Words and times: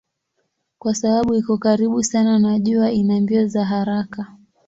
Kwa 0.79 0.95
sababu 0.95 1.35
iko 1.35 1.57
karibu 1.57 2.03
sana 2.03 2.39
na 2.39 2.59
jua 2.59 2.91
ina 2.91 3.21
mbio 3.21 3.47
za 3.47 3.65
haraka. 3.65 4.35